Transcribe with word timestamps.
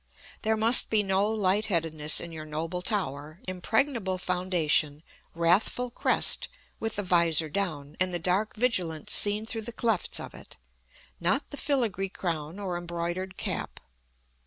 There 0.41 0.57
must 0.57 0.89
be 0.89 1.03
no 1.03 1.29
light 1.29 1.67
headedness 1.67 2.19
in 2.19 2.31
your 2.31 2.43
noble 2.43 2.81
tower: 2.81 3.39
impregnable 3.47 4.17
foundation, 4.17 5.03
wrathful 5.35 5.91
crest, 5.91 6.49
with 6.79 6.95
the 6.95 7.03
vizor 7.03 7.49
down, 7.49 7.95
and 7.99 8.11
the 8.11 8.17
dark 8.17 8.55
vigilance 8.55 9.13
seen 9.13 9.45
through 9.45 9.61
the 9.61 9.71
clefts 9.71 10.19
of 10.19 10.33
it; 10.33 10.57
not 11.19 11.51
the 11.51 11.55
filigree 11.57 12.09
crown 12.09 12.57
or 12.57 12.79
embroidered 12.79 13.37
cap. 13.37 13.79